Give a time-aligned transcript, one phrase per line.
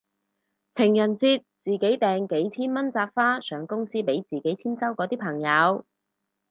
[0.75, 5.85] 情人節自己訂幾千蚊紮花上公司俾自己簽收嗰啲朋友